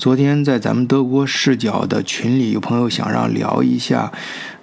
[0.00, 4.10] 昨天在咱们德国视角的群里，有朋友想让聊一下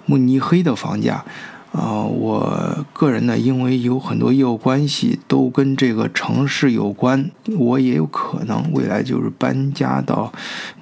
[0.04, 1.24] 慕尼黑的房价。
[1.70, 10.32] 啊，我个人呢，因为有很多业务关系都跟这个城市有关，我也有可能未来就是搬家到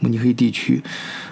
[0.00, 0.82] 慕尼黑地区。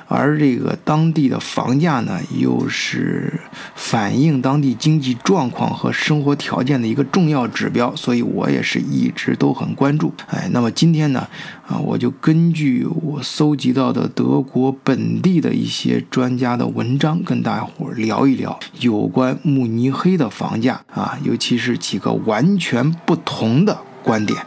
[0.07, 3.41] 而这个当地的房价呢，又是
[3.75, 10.13] 反映当地经济状况和生活条件的一个重要指标，所以我也是一直都很关注。
[10.29, 11.27] 哎，那么今天呢，
[11.67, 24.39] 啊，我就根据我搜集到的德国本地的一些专家的文章，跟大家伙聊一聊有关慕尼黑的房价啊，尤其是几个完全不同的观点。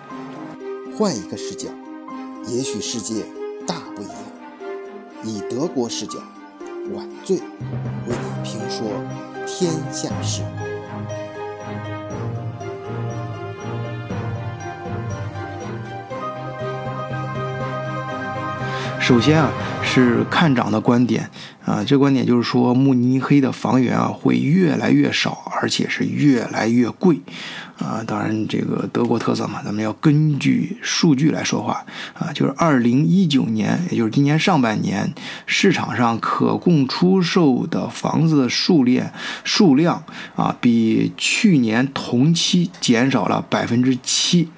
[0.96, 1.68] 换一个视角，
[2.48, 3.24] 也许世界
[3.68, 4.27] 大不一样。
[5.24, 6.20] 以德国视角，
[6.94, 7.44] 晚醉为
[8.08, 8.88] 你评说
[9.46, 10.42] 天下事。
[19.00, 19.50] 首先啊，
[19.88, 21.30] 是看涨的观点
[21.66, 27.20] 啊，这观点就是说，慕尼黑的房源啊会越来越少，而且是越来越贵。
[27.78, 32.34] 啊，当然这个德国特色嘛，咱们要根据数据来说话啊。
[32.34, 35.14] 就是二零一九年，也就是今年上半年，
[35.46, 39.12] 市场上可供出售的房子的数量
[39.44, 40.04] 数量
[40.36, 44.50] 啊，比去年同期减少了百分之七。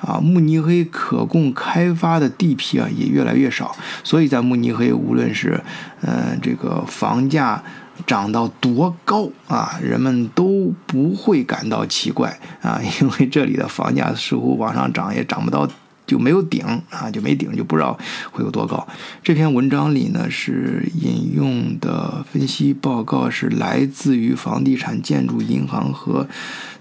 [0.00, 3.74] 啊，慕尼黑可供开发的地皮啊也越来越少，
[4.04, 5.60] 所以在慕尼黑，无论是
[6.02, 7.62] 嗯这个房价。
[8.06, 15.68] 涨到多高啊，人们都不会感到奇怪啊，因为这里的房价似乎往上涨也涨不到，
[16.08, 17.96] 就没有顶啊，就没顶，就不知道
[18.32, 18.84] 会有多高。
[19.22, 26.26] 这篇文章里呢是引用的分析报告是来自于房地产建筑银行和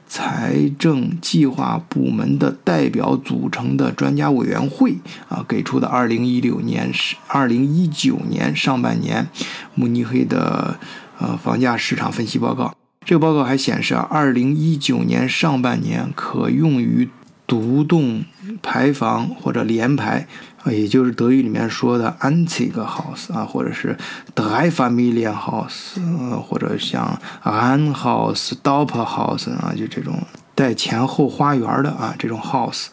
[0.08, 4.96] 财政计划部门的代表组成的专家委员会
[5.28, 9.28] 啊给出的二零一六年是二零一九年上半年
[9.76, 10.80] 慕尼黑的。
[11.20, 12.72] 呃，房价市场分析报告，
[13.04, 17.10] 这个报告还显示啊，二零一九年上半年可用于
[17.48, 18.24] 独栋
[18.62, 20.28] 排房或者联排，
[20.64, 23.98] 啊，也就是德语里面说的 Antique house 啊，或者是
[24.36, 30.22] dreifamilien house，呃，或者像 an house、Doppel House 啊，就这种
[30.54, 32.88] 带前后花园的啊，这种 house，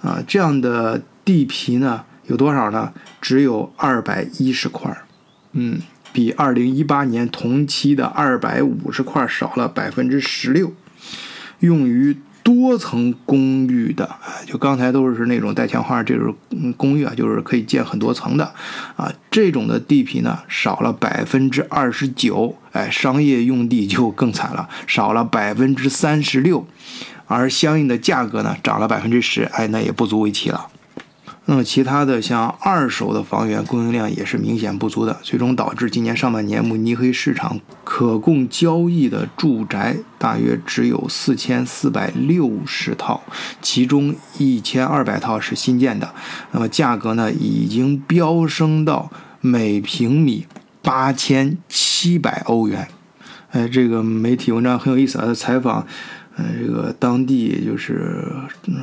[0.00, 2.92] 啊，这样的地皮呢，有多少呢？
[3.20, 4.96] 只有二百一十块，
[5.52, 5.80] 嗯。
[6.10, 10.72] 比二零一八年同期的二百五十块少了百分之十六，
[11.60, 12.16] 用于
[12.48, 14.08] 多层公寓的，
[14.46, 16.34] 就刚才都是那种带墙花这种
[16.78, 18.54] 公寓啊，就是可以建很多层的，
[18.96, 26.66] 啊，这种的地皮呢少了百分之二十九，哎，商业用地就更惨了，少了百分之三十六，
[27.26, 30.68] 而相应的价格呢涨了百分之十，哎，那也不足为奇了。
[31.50, 43.22] 那么其他的像二手的房源供应量也是明显不足的，最终导致今年上半年慕尼黑市场可供交易的住宅大约只有四千四百六十套，
[43.62, 46.14] 其中一千二百套是新建的，
[46.52, 49.10] 那么价格呢已经飙升到
[49.40, 50.46] 每平米
[50.82, 52.86] 八千七百欧元。
[53.52, 55.86] 哎，这个媒体文章很有意思啊，采访。
[56.38, 58.24] 嗯，这个当地就是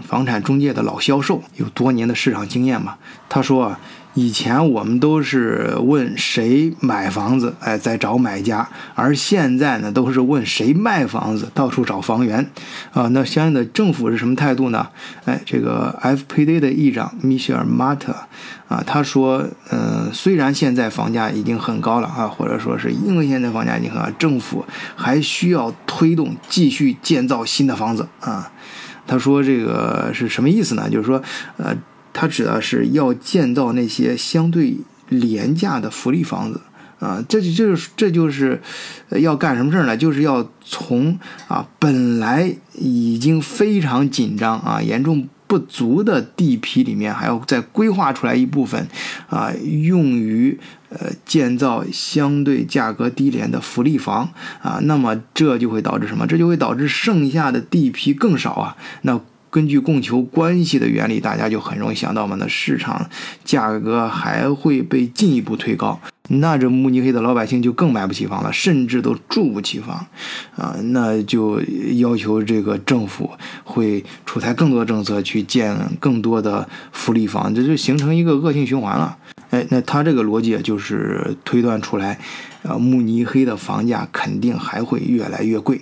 [0.04, 2.98] 房产中介的老销售，有多年的市场经验嘛。
[3.30, 3.80] 他说啊，
[4.16, 12.50] 以前我们都是问谁买房子，哎，在找买家，而现在呢，都是问谁卖房子，到处找房源。
[12.94, 14.88] 啊，那相应的政府是什么态度呢？
[15.26, 18.16] 哎，这个 FPD 的议长米歇尔·马特。
[18.70, 24.66] 啊，他说，嗯，虽然现在房价已经很高了啊，或者说是因为现在房价已经很高，政府
[24.96, 28.50] 还需要推动继续建造新的房子啊。
[29.06, 30.90] 他说这个是什么意思呢？
[30.90, 31.22] 就是说，
[31.58, 31.76] 呃，
[32.16, 34.78] 他指的是要建造那些相对
[35.10, 36.62] 廉价的福利房子
[37.00, 37.24] 啊。
[37.30, 38.60] 这就就是这就是
[39.12, 39.96] 要干什么事儿呢？
[39.96, 45.28] 就是要从啊本来已经非常紧张啊，严重。
[45.48, 48.88] 不足的地皮里面还要再规划出来一部分，
[49.30, 54.28] 啊，用于呃建造相对价格低廉的福利房
[54.64, 56.26] 啊，那么这就会导致什么？
[56.26, 58.76] 这就会导致剩下的地皮更少啊。
[59.04, 59.22] 那
[59.56, 63.10] 根据供求关系的原理，大家就很容易想到嘛，那市场
[63.46, 65.98] 价格还会被进一步推高。
[66.28, 70.06] 那这慕尼黑的老百姓就更买不起房了，甚至都住不起房，
[70.58, 71.62] 啊，那就
[72.00, 73.32] 要求这个政府
[73.64, 79.18] 会出台更多政策去建更多的福利房，这就形成一个恶性循环了。
[79.52, 82.20] 哎，那他这个逻辑就是推断出来，
[82.64, 85.80] 呃，慕尼黑的房价肯定还会越来越贵，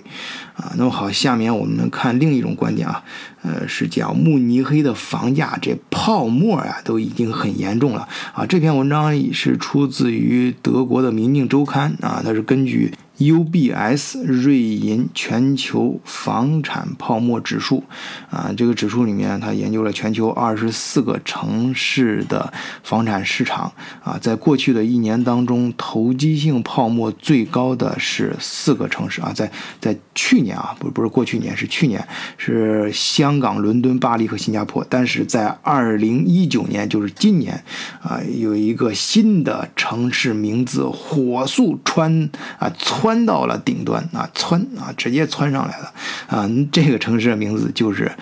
[0.54, 3.02] 啊，那么好，下面我们看另一种观点啊，
[3.44, 8.44] 呃，是讲慕尼黑的房价这泡沫啊都已经很严重了啊。
[8.44, 12.92] 这篇文章是出自于德国的《明镜周刊》啊，它是根据。
[13.16, 17.84] UBS 瑞银全球房产泡沫指数，
[18.28, 22.52] 啊，这个指数里面，它研究了全球二十四个城市的
[22.82, 29.48] 房产市场，啊，在过去的一年当中，投机性泡沫最高的是四个城市，啊，在
[29.78, 32.04] 在去年啊，不不是过去年，是去年，
[32.36, 37.64] 是香香港、伦敦、巴黎和新加坡，但是在二零一九年，就是今年，
[38.00, 42.70] 啊，有一个新的城市名字火速穿啊。
[42.78, 45.92] 窜到了顶端啊，窜啊，直接窜上来了
[46.28, 46.48] 啊！
[46.70, 48.12] 这个城市的名字就是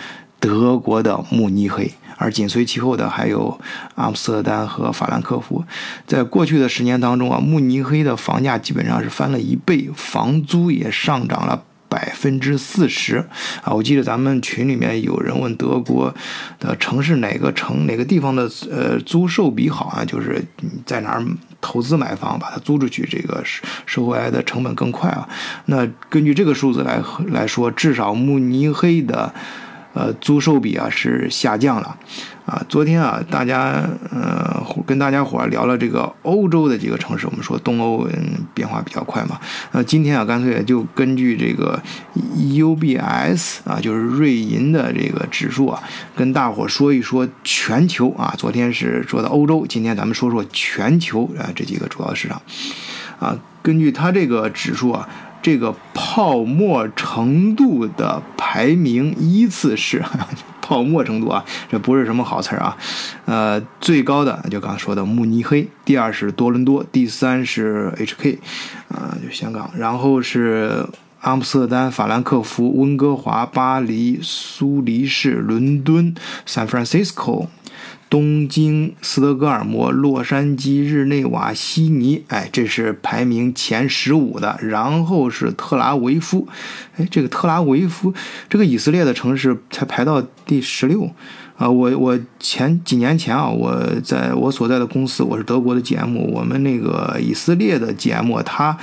[0.41, 3.61] 德国的慕尼黑，而紧随其后的还有
[3.97, 5.63] 阿姆斯特丹和法兰克福。
[6.07, 11.65] 在过去的十年当中啊，慕尼黑的房价基本上是翻了一倍，房租也上涨了。
[11.93, 13.17] 百分之四十
[13.63, 13.75] 啊！
[13.75, 16.15] 我记得咱们群里面有人问德国
[16.59, 20.03] 的城市哪个城哪个地方的呃租售比好啊？
[20.03, 20.43] 就是
[20.87, 21.23] 在哪儿
[21.61, 25.29] 投资买房，把它租出去，这个收收回来的成本更快啊。
[25.67, 29.35] 那根据这个数字来来说，至少慕尼黑的。
[29.95, 31.97] 呃，租售比啊是下降了，
[32.47, 39.39] 啊，昨天啊，大家呃跟大家伙聊了这个欧洲的几个城市，我们说东欧嗯变化比较快嘛，
[39.71, 41.79] 呃，今天啊干脆就根据这个
[42.37, 45.83] UBS 啊，就是瑞银的这个指数啊，
[46.17, 52.41] 跟大伙说一说全球啊，昨天是说的欧洲，今天咱们说说全球啊这几个主要市场，
[53.19, 55.07] 啊，根据它这个指数啊。
[55.43, 60.03] 这个泡沫程度的排名依次是
[60.63, 62.77] 泡沫程度啊，这不是什么好词儿啊。
[63.27, 68.39] 呃，最高的就刚刚说的慕尼黑，第二是多伦多，第三是 HK，
[68.89, 70.87] 啊，就香港，然后是
[71.23, 76.15] 阿姆斯特丹、法兰克福、温哥华、巴黎、苏黎世、伦敦、
[76.47, 77.47] San Francisco。
[78.11, 84.59] 东京、斯德哥尔摩、洛杉矶、日内瓦、悉尼，哎，这是排名前十五的。
[84.61, 86.47] 然后是特拉维夫，
[86.97, 88.13] 哎，这个特拉维夫，
[88.51, 91.11] 这个以色列的城市才排到第十六。
[91.57, 98.77] 啊，我我前几年前啊，我在我所在的公司，我是德国的节目，我们那个以色列的节目，他。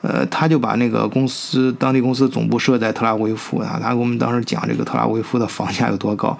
[0.00, 6.36] 呃，他就把那个公司当地公司总部设在特拉维夫啊，他给我们当时讲这个特拉维夫的房价有多高，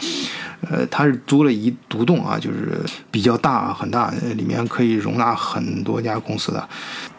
[0.71, 6.69] 呃，他是租了一独栋啊，就是比较大很大，里面可以容纳很多家公司的。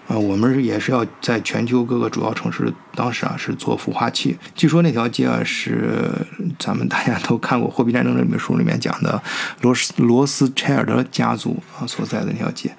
[0.07, 4.35] 啊，我们也是要在全球各个主要城市，当时啊是做孵化器。
[4.55, 6.11] 据说那条街啊是
[6.57, 9.21] 咱们大家都看过《货币战争》这本书里面讲的
[9.61, 12.73] 罗斯罗斯柴尔德家族啊所在的那条街。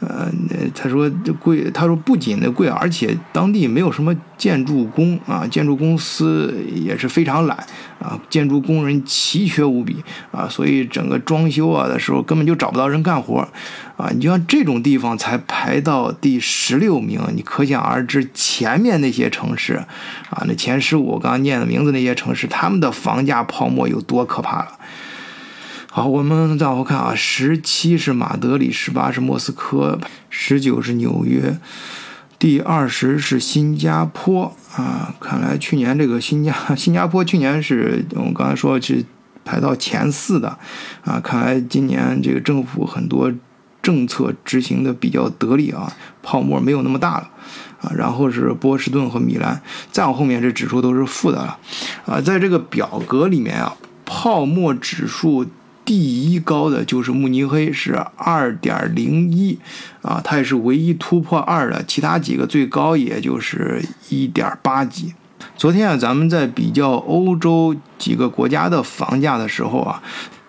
[0.00, 1.10] 呃，那他说
[1.40, 7.56] 贵，他说不仅的贵，而且当地没有什么建筑工啊，建筑公司也是非常懒
[8.00, 13.48] 啊，建筑工人奇缺无比啊，所以整个装修啊的时候根本就找不到人干活
[13.96, 14.10] 啊。
[14.12, 19.74] 你就像这种地方才排到第十六名，你可想而知前面那些城市
[20.28, 24.72] 啊，那前十五我刚念的名字那些城市，他们的房价泡沫有多可怕了。
[25.96, 31.56] 好，我们再往后看啊，十七是马德里，十八是莫斯科，十九是纽约，
[32.36, 35.14] 第二十是新加坡啊。
[35.20, 39.04] 看来去年这个新加 新加坡去年是我们刚才说是
[39.44, 40.58] 排到前四的
[41.04, 41.20] 啊。
[41.20, 43.32] 看来今年这个政府很多
[43.80, 45.92] 政策执行的比较得力啊，
[46.24, 47.30] 泡沫没有那么大了
[47.80, 47.92] 啊。
[47.96, 51.56] 然后是波士顿和米兰，再往后面这指数都是负的了
[52.04, 52.20] 啊。
[52.20, 55.46] 在这个表格里面啊，泡沫指数。
[55.84, 59.58] 第一高的就是慕尼黑，是二点零一，
[60.02, 65.14] 啊，它也是唯一突破二的，其他几个最高也就是一点八几。
[65.56, 70.02] 昨天啊，咱们在比较欧洲几个国家的房价的时候啊。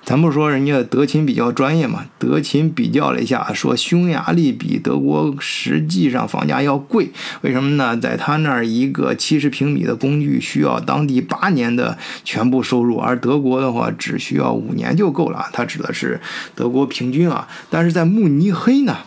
[0.05, 2.05] 咱不说人家德勤比较专业嘛？
[2.19, 7.09] 德勤比较了一下，说匈牙利比德国实际上房价要贵，
[7.41, 7.97] 为什么呢？
[7.97, 15.47] 在他那儿一个七十平米的公寓需要当地八年的全部收入，而德国的话只需要五年就够了。
[15.51, 16.21] 他指的是
[16.53, 18.97] 德国平均啊，但是在慕尼黑呢，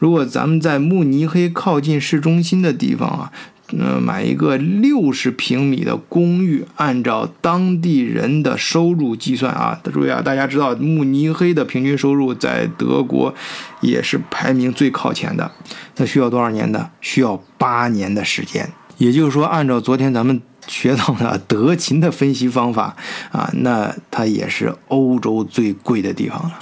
[0.00, 3.30] 如果咱们在慕尼黑靠近市中心的地方啊。
[3.72, 13.32] 嗯，买一个六十平米的公寓，按照当地人的收入计算啊，注意啊，大家知道慕尼黑的平均收入在德国
[13.80, 15.52] 也是排名最靠前的。
[15.96, 16.90] 那需要多少年的？
[17.00, 18.68] 需要八年的时间。
[18.98, 22.96] 也就是说，按照昨天咱们学到的德勤的分析方法
[23.30, 26.58] 啊，那它也是欧洲最贵的地方了。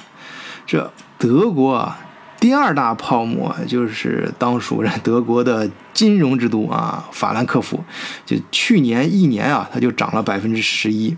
[0.67, 2.01] 这德国啊。
[2.41, 7.83] 第二大泡沫就是当属德国的金融之都啊，法兰克福，
[8.25, 11.17] 就去年一年啊，它就涨了百分之十一。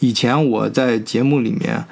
[0.00, 1.86] 以前我在节目里面。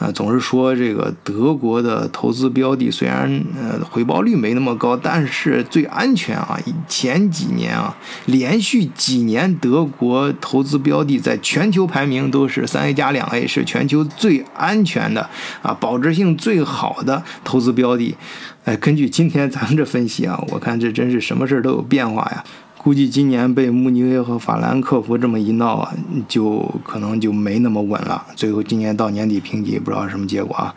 [0.00, 6.58] 啊，总是说这个德国的投资标的虽然呃回报率没那么高，但是最安全啊。
[6.88, 15.28] 前几年啊，连续几年德国投资标的在全球排名都是三 A 加两 A，是全球最安全的
[15.60, 18.16] 啊，保值性最好的投资标的。
[18.64, 22.42] 哎，根据今天咱们这分析啊，我看这真是什么事都有变化呀。
[22.82, 25.94] 估计今年被慕尼黑和法兰克福这么一闹啊，
[26.26, 28.24] 就可能就没那么稳了。
[28.34, 30.74] 最后今年到年底评级，不知道什么结果啊。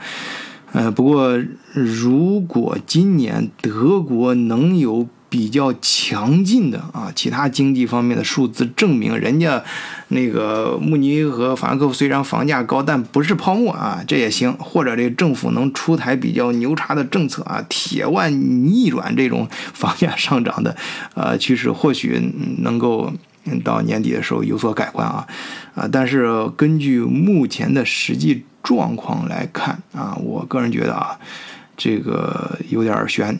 [0.73, 1.41] 呃，不过
[1.71, 5.07] 如果今年德国能有。
[5.33, 9.63] 比较强劲的啊，其他经济方面的数字证明，人家
[10.09, 14.53] 那个慕尼黑和法兰克福虽然房价高，但不是泡沫啊，这也行。
[14.59, 18.31] 或者这政府能出台比较牛叉的政策啊，铁腕
[18.63, 20.77] 逆转这种房价上涨的
[21.15, 22.21] 呃趋势，或许
[22.59, 23.11] 能够
[23.63, 25.25] 到年底的时候有所改观啊
[25.73, 25.89] 啊！
[25.91, 31.17] 但是根据目前的实际状况来看啊，我个人觉得啊。
[31.75, 33.37] 这个有点悬，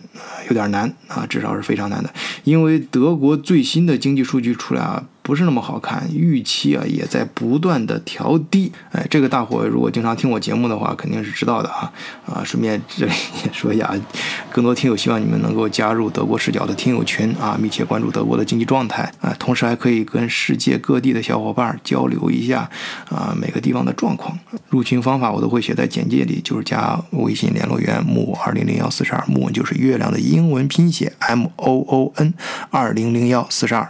[0.47, 2.13] 有点难啊，至少是非常难的，
[2.43, 5.03] 因为德国最新的经济数据出来啊。
[5.23, 8.71] 不是那么好看，预期啊也在不断的调低。
[8.91, 11.91] 哎，这个大伙如果经常听我节目的话，肯定是知道的啊
[12.25, 12.43] 啊！
[12.43, 13.13] 顺便这里
[13.45, 13.89] 也说一下，
[14.51, 22.69] 更多听友希望你们能够加入德国视角的听友群啊，密切关注德国的经济状态啊，同时还可以跟世界各地的小伙伴交流一下
[23.09, 24.37] 啊每个地方的状况。
[24.67, 32.33] 入群方法我都会写在简介里，就是加微信联络员木二零零幺四十二，木就是月亮的英文拼写 M O O N
[32.69, 33.89] 二零零幺四十二。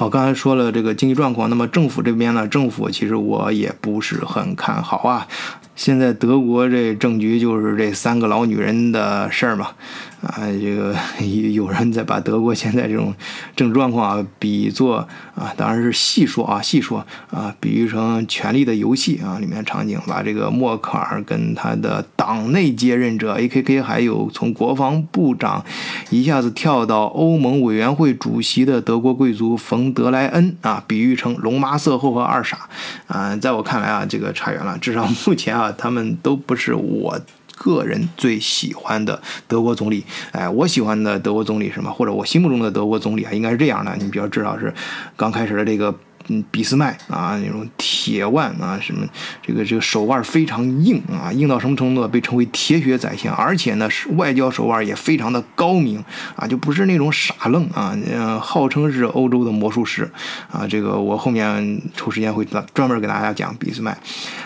[0.00, 2.48] 好，刚才说了这个经济状况，那么政府这边呢？
[2.48, 5.28] 政府其实我也不是很看好啊。
[5.76, 9.72] 现在德国这政局就是这三个老女人的事儿嘛，
[10.22, 10.94] 啊，这个
[11.52, 13.14] 有人在把德国现在这种
[13.56, 25.64] 政治状况啊比作啊，当然是细说啊，细说啊，比喻成《权力的游戏》啊里面场景，把这个默克尔跟他的党内接任者 A.K.K，还有从国防部长
[26.10, 32.68] 一下子跳到欧盟委员会主席的德国贵族冯德莱恩啊，比喻成龙妈色后和二傻
[33.06, 35.74] 啊，在我看来啊，这个差远了，至少目前啊。
[35.78, 37.18] 他们都不是我
[37.60, 40.02] 个人最喜欢的德国总理，
[40.32, 44.72] 哎，我喜欢的德国总理什么，或者我心目中的德国总理啊，应该是这样的，你比较知道是
[45.16, 45.94] 刚开始的这个。
[46.28, 49.06] 嗯，俾斯麦啊，那种铁腕啊，什么
[49.42, 52.06] 这个这个手腕非常硬啊，硬到什么程度？
[52.06, 56.02] 被称为铁血宰相，而且呢，是外交手腕也非常的高明
[56.36, 60.10] 啊，就不是那种傻愣啊，嗯，号称是欧洲的魔术师
[60.50, 60.66] 啊。
[60.66, 63.96] 这个我后面抽时间会专门给大家讲俾斯麦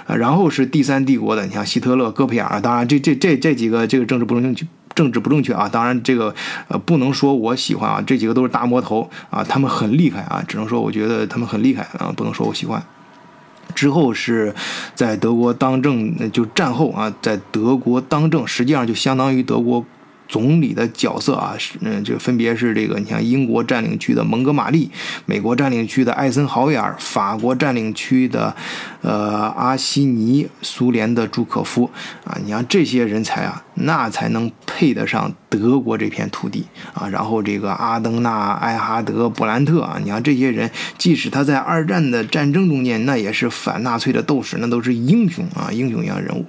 [0.06, 0.14] 啊。
[0.14, 4.66] 然后是第三帝国的，你像希特勒、戈培尔，当然这这这这几个这个政治不正确。
[4.94, 5.68] 政治不正确啊！
[5.68, 6.34] 当然，这个
[6.68, 12.82] 呃不能说我喜欢啊，这几个都是大魔头啊，他们很厉害啊，只能说我觉得他们很厉害啊，不能说我喜欢。
[13.74, 14.54] 之后是
[14.94, 19.84] 在德国当政，就战后啊，在德国当政，实际上就相当于德国。
[20.28, 24.90] 总理的角色啊，是嗯，就分别是这个，你像英国占领区的蒙哥马利，
[25.26, 28.54] 美国占领区的艾森豪威尔，法国占领区的
[29.02, 31.90] 呃阿西尼，苏联的朱可夫
[32.24, 36.64] 啊，你像这些人才啊，那才能配得上德国这片土地
[36.94, 37.06] 啊。
[37.08, 46.46] 然后这个阿登纳、艾哈德、布兰特啊，你像这些人，即使他在二战的战争中间，那也是反纳粹的斗士，那都是英雄啊，英雄一样人物。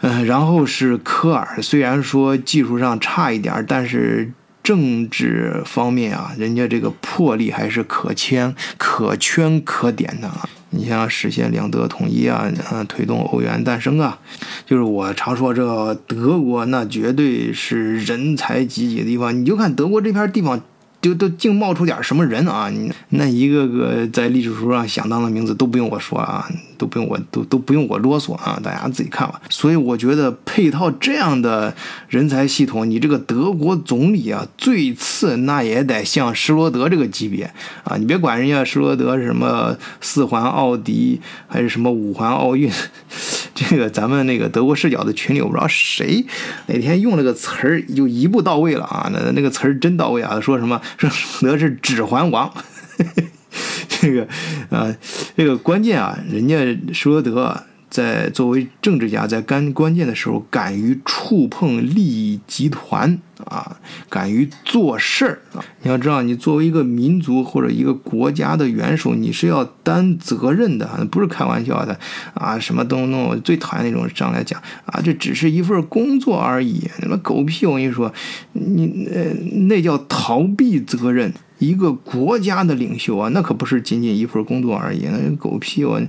[0.00, 10.48] 嗯，然后是科尔，虽然说技术上差一点，但是政治方面啊，人家这个魄力还是可圈可圈可点的啊。
[10.70, 14.18] 你像实现两德统一啊，嗯，推动欧元诞生啊，
[14.66, 19.34] 就是我常说这德国那绝对是人才济济的地方。
[19.34, 20.60] 你就看德国这片地方。
[21.00, 22.68] 就都净冒出点什么人啊？
[22.68, 29.40] 你那一个个在历史书上响当的名字都不用我说啊，都不用我都都不用我啰嗦啊，大家自己看吧。
[29.48, 31.74] 所以我觉得配套这样的
[32.08, 37.44] 人才系统，你这个德国总理啊，最次那也得像施罗德这个级别
[37.84, 37.96] 啊。
[37.96, 42.70] 你别管人家施罗德是什么四环奥迪还是什么五环奥运。
[43.54, 46.24] 这个咱们那个德国视角的群里，我不知道谁
[46.66, 49.10] 哪天用了个词儿，就一步到位了啊！
[49.12, 50.40] 那那个词儿真到位啊！
[50.40, 52.52] 说什么说德是指环王，
[53.88, 54.26] 这个
[54.70, 54.94] 啊，
[55.36, 56.56] 这个关键啊，人家
[56.92, 63.78] 说德在作为政治家，在干关键的时候，敢于触碰利益集团啊，
[64.10, 65.64] 敢于做事儿啊！
[65.82, 71.98] 你要知道，你作为一个民族或者一个国家的元首，你是要担责任的，不是开玩笑的
[72.34, 72.58] 啊！
[72.58, 77.64] 什么东东我最讨厌那种上来讲啊，这只是一份工作而已，什么狗屁！
[77.64, 78.12] 我跟你说，
[78.52, 79.32] 你呃，
[79.66, 81.32] 那叫逃避责任。
[81.58, 86.00] 一个国家的领袖啊，那可不是仅仅一份工作而已，那狗屁我，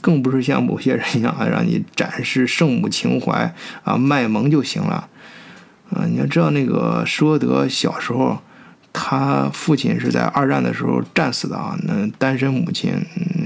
[0.00, 5.08] 更不是像某些人一样，啊让你展示圣母情怀啊，卖萌就行了
[5.90, 6.06] 啊！
[6.10, 8.38] 你要知道，那个施罗德小时候，
[8.92, 12.92] 他父亲是在二战的时候战死的啊，那单身母亲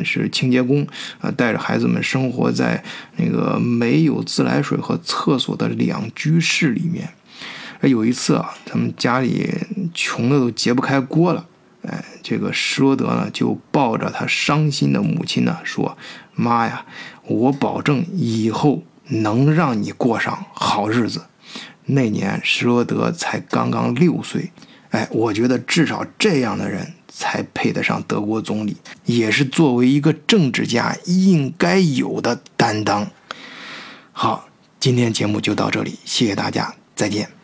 [0.05, 0.87] 是清洁工
[1.21, 2.83] 啊，带着孩子们生活在
[3.17, 7.09] 那个没有自来水和厕所的两居室里面。
[7.82, 9.49] 有一次啊，他们家里
[9.94, 11.47] 穷的都揭不开锅了，
[11.82, 15.97] 哎，这个施罗德呢就抱着他伤心的母亲呢说
[16.35, 16.85] ：“妈呀，
[17.25, 21.26] 我保证以后能让你过上好日子。”
[21.90, 24.50] 那年施罗德才刚刚六岁，
[24.90, 33.08] 哎，我觉得至少这样的人才配得上德国总理，也是作为一个政治家应该有的担当。
[34.12, 37.38] 好，今天节目就到这里，谢谢大家，再见。